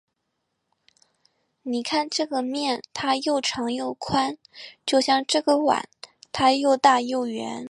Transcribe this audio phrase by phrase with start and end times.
[1.61, 4.35] 你看这个面，它又长又宽，
[4.83, 5.87] 就像这个碗，
[6.31, 7.59] 它又大又圆。